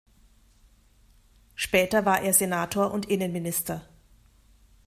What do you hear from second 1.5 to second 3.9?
Später war er Senator und Innenminister.